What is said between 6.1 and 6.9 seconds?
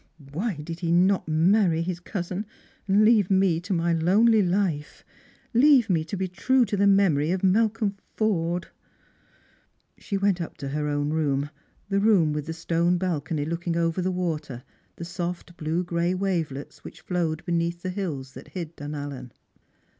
be true to the